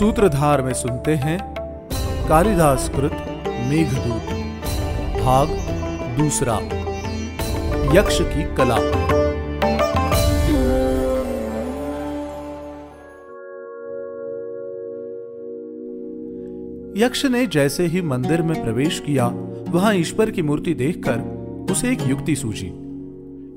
[0.00, 1.54] सूत्रधार में सुनते हैं
[2.28, 3.12] कालिदास कृत
[3.68, 4.30] मेघदूत,
[5.20, 5.48] भाग
[6.18, 6.54] दूसरा,
[7.94, 8.76] यक्ष की कला।
[17.06, 19.26] यक्ष ने जैसे ही मंदिर में प्रवेश किया,
[19.68, 21.20] वहाँ ईश्वर की मूर्ति देखकर
[21.70, 22.72] उसे एक युक्ति सूझी।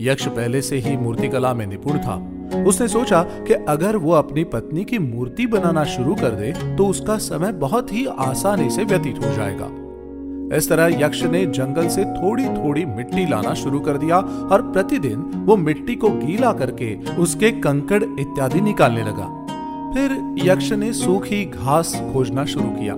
[0.00, 2.29] यक्ष पहले से ही मूर्तिकला में निपुण था।
[2.66, 7.16] उसने सोचा कि अगर वो अपनी पत्नी की मूर्ति बनाना शुरू कर दे तो उसका
[7.18, 9.70] समय बहुत ही आसानी से व्यतीत हो जाएगा।
[10.56, 14.16] इस तरह यक्ष ने जंगल से थोड़ी थोड़ी मिट्टी लाना शुरू कर दिया
[14.52, 19.28] और प्रतिदिन वो मिट्टी को गीला करके उसके कंकड़ इत्यादि निकालने लगा।
[19.94, 22.94] फिर यक्ष ने सूखी घास खोजना शुरू किया।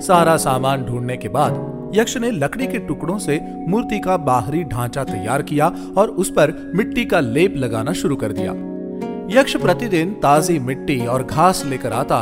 [0.00, 5.04] सारा सामान ढूँढने के बाद यक्ष ने लकड़ी के टुकड़ों से मूर्ति का बाहरी ढांचा
[5.04, 8.52] तैयार किया और उस पर मिट्टी का लेप लगाना शुरू कर दिया।
[9.30, 12.18] यक्ष प्रतिदिन ताजी मिट्टी और घास लेकर आता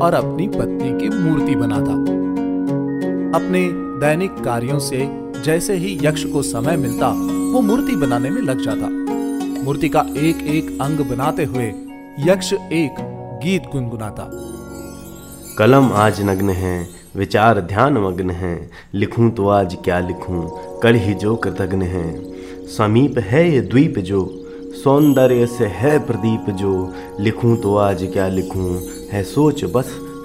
[0.00, 1.92] और अपनी पत्नी की मूर्ति बनाता।
[3.38, 3.68] अपने
[4.00, 5.08] दैनिक कार्यों से
[5.44, 7.08] जैसे ही यक्ष को समय मिलता,
[7.52, 8.88] वो मूर्ति बनाने में लग जाता।
[9.64, 11.68] मूर्ति का एक एक अंग बनाते हुए
[12.26, 12.96] यक्ष एक
[13.44, 14.30] गीत गुनगुनाता।
[15.58, 20.42] कलम आज नग्न है, विचार ध्यान मग्न है, लिखूं तो आज क्या लिखूं
[20.80, 22.06] कर ही जो कृतज्ञ है।
[22.66, 24.39] समीप है ये द्वीप जो
[24.74, 28.80] सौंदर्य से है प्रदीप जो। लिखूं तो आज क्या लिखूं?
[29.12, 29.84] है सोच बस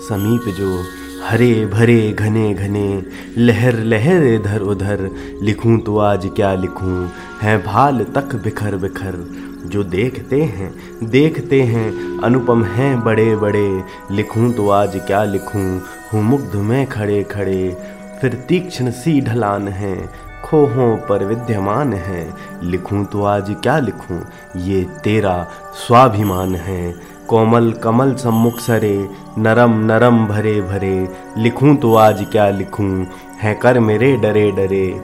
[0.09, 0.83] समीप जो।
[1.27, 3.03] हरे भरे घने घने,
[3.37, 5.09] लहर लहर इधर उधर।
[5.41, 7.09] लिखूं तो आज क्या लिखूं?
[7.41, 9.35] है भाल तक बिखर बिखर।
[9.65, 15.79] जो देखते हैं देखते हैं, अनुपम हैं बड़े बड़े। लिखूं तो आज क्या लिखूं?
[16.13, 17.77] हूँ मुग्ध में खड़े खड़े।
[18.21, 20.25] फिर तीक्ष्ण सी ढलान है
[20.55, 24.21] खोहों पर विद्यमान है। लिखूं तो आज क्या लिखूं?
[24.57, 25.47] ये तेरा
[25.87, 26.95] स्वाभिमान है।
[27.27, 33.05] कोमल कमल सम्मुख सरे, नरम नरम भरे भरे। लिखूं तो आज क्या लिखूं?
[33.41, 35.01] है कर मेरे डरे डरे।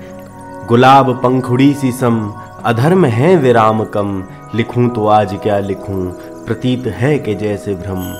[0.67, 2.33] गुलाब पंखुड़ी सी सम,
[2.63, 4.23] अधर्म है विराम कम।
[4.55, 6.05] लिखूं तो आज क्या लिखूं?
[6.45, 8.13] प्रतीत है कि जैसे भ्रम।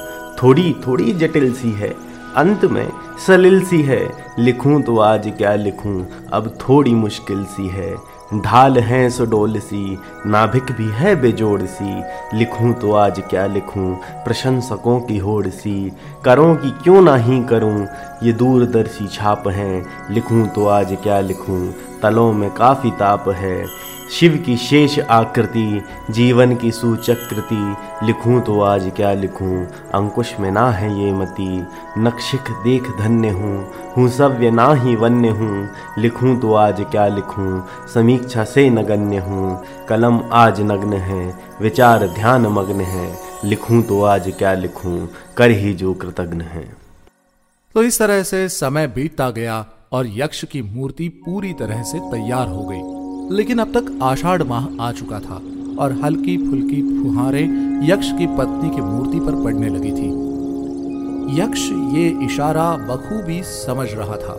[0.44, 2.90] थोड़ी थोड़ी जटिल सी है। अंत में
[3.28, 6.06] सलिल सी है। लिखूं तो आज क्या लिखूं?
[6.34, 7.96] अब थोड़ी मुश्किल सी है।
[8.36, 12.04] ढाल है सुडोल सी, नाभिक भी है बेजोड़ सी।
[12.38, 13.96] लिखूं तो आज क्या लिखूं?
[13.96, 15.92] प्रशंसकों की होड़ सी।
[16.26, 17.88] करों की क्यों ना ही करूँ?
[18.24, 21.72] ये दूरदर्शी छाप हैं। लिखूं तो आज क्या लिखूं?
[22.04, 23.66] तलों में काफ़ी ताप है।
[24.12, 29.66] शिव की शेष आकृति, जीवन की सूचकृति, लिखूं तो आज क्या लिखूं?
[29.94, 31.68] अंकुश में ना है ये मति।
[31.98, 37.62] नक्शिक देख धन्य हूँ हूँ सव्य ना ही वन्य हूँ। लिखूं तो आज क्या लिखूं?
[37.94, 44.34] समीक्षा से नगण्य हूँ। कलम आज नग्न है, विचार ध्यान मग्न है। लिखूं तो आज
[44.38, 45.08] क्या लिखूं?
[45.38, 46.78] कर ही जो कृतज्ञ है।
[47.76, 52.48] तो इस तरह से समय बीतता गया और यक्ष की मूर्ति पूरी तरह से तैयार
[52.48, 53.01] हो गई।
[53.32, 55.42] लेकिन अब तक आषाढ़ माह आ चुका था
[55.80, 60.10] और हल्की फुल्की फुहारें यक्ष की पत्नी की मूर्ति पर पड़ने लगी थी।
[61.42, 61.62] यक्ष
[61.96, 64.34] ये इशारा बखूबी समझ रहा था।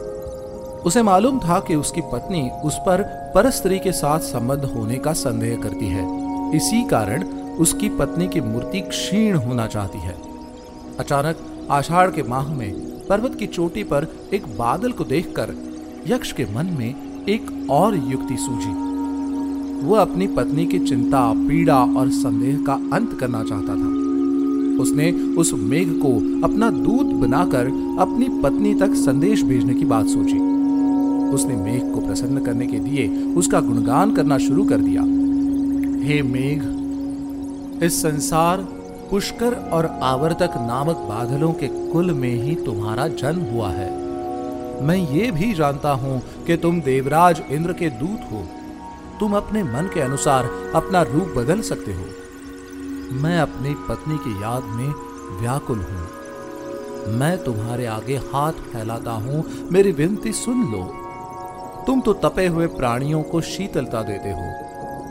[0.87, 3.03] उसे मालूम था कि उसकी पत्नी उस पर
[3.35, 6.05] परस्त्री के साथ संबंध होने का संदेह करती है।
[6.57, 7.25] इसी कारण
[7.59, 10.15] उसकी पत्नी की मूर्ति क्षीण होना चाहती है।
[10.99, 11.37] अचानक
[11.71, 12.73] आषाढ़ के माह में
[13.07, 15.55] पर्वत की चोटी पर एक बादल को देखकर
[16.07, 18.71] यक्ष के मन में एक और युक्ति सूझी।
[19.87, 24.03] वह अपनी पत्नी की चिंता, पीड़ा और संदेह का अंत करना चाहता था।
[24.83, 26.15] उसने उस मेघ को
[26.47, 27.67] अपना दूत बनाकर
[28.01, 30.39] अपनी पत्नी तक संदेश भेजने की बात सोची
[31.35, 35.03] उसने मेघ को प्रसन्न करने के लिए उसका गुणगान करना शुरू कर दिया।
[36.07, 36.63] हे मेघ,
[37.83, 38.57] इस संसार
[39.11, 44.02] पुष्कर और आवर्तक नामक बादलों के कुल में ही तुम्हारा जन्म हुआ है।
[44.83, 48.47] मैं ये भी जानता हूँ कि तुम देवराज इंद्र के दूत हो।
[49.21, 50.45] तुम अपने मन के अनुसार
[50.75, 52.05] अपना रूप बदल सकते हो।
[53.23, 54.89] मैं अपनी पत्नी की याद में
[55.41, 56.09] व्याकुल हूँ।
[57.19, 60.83] मैं तुम्हारे आगे हाथ फैलाता हूँ। मेरी विनती सुन लो।
[61.87, 64.51] तुम तो तपे हुए प्राणियों को शीतलता देते हो।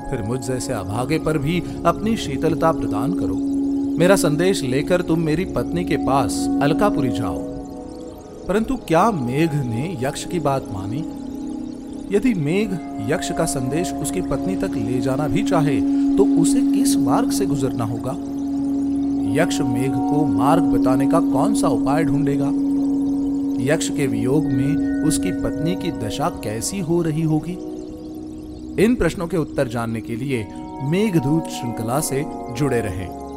[0.09, 3.35] फिर मुझ जैसे अभागे पर भी अपनी शीतलता प्रदान करो।
[3.99, 7.50] मेरा संदेश लेकर तुम मेरी पत्नी के पास अलकापुरी जाओ।
[8.51, 10.97] परंतु क्या मेघ ने यक्ष की बात मानी?
[12.15, 12.73] यदि मेघ
[13.11, 15.81] यक्ष का संदेश उसकी पत्नी तक ले जाना भी चाहे
[16.17, 18.11] तो उसे किस मार्ग से गुजरना होगा?
[19.41, 22.49] यक्ष मेघ को मार्ग बताने का कौन सा उपाय ढूंढेगा?
[23.73, 27.53] यक्ष के वियोग में उसकी पत्नी की दशा कैसी हो रही होगी?
[28.83, 30.47] इन प्रश्नों के उत्तर जानने के लिए
[30.83, 32.25] मेघदूत श्रृंखला से
[32.57, 33.30] जुड़े रहें।